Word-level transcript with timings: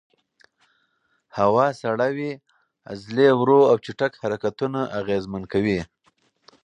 هوا 1.37 1.67
سړه 1.81 2.07
وي، 2.17 2.31
عضلې 2.89 3.29
ورو 3.39 3.59
او 3.69 3.75
چټک 3.85 4.11
حرکتونه 4.23 4.79
اغېزمن 4.99 5.43
کوي. 5.53 5.79